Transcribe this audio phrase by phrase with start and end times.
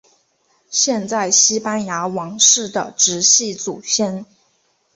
[0.71, 4.25] 现在西班牙王室的直系祖先。